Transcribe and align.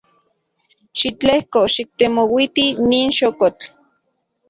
Xitlejko 0.99 1.59
xiktemouiti 1.75 2.65
nin 2.89 3.07
xokotl. 3.17 3.65